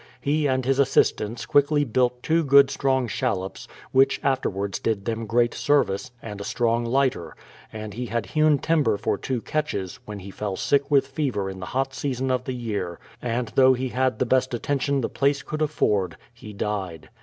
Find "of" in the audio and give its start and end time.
12.31-12.45